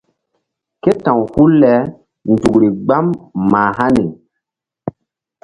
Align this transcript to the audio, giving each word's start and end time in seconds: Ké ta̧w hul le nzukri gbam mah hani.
Ké 0.81 0.91
ta̧w 1.03 1.19
hul 1.31 1.51
le 1.61 1.73
nzukri 2.31 2.69
gbam 2.85 3.05
mah 3.51 3.71
hani. 3.77 4.05